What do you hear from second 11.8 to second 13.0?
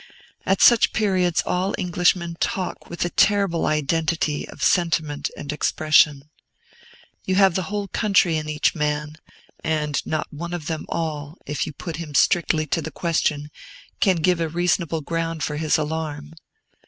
him strictly to the